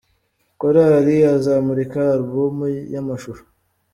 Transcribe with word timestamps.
Korali 0.59 1.15
azamurika 1.35 1.99
alubumu 2.15 2.65
y’amashusho 2.93 3.43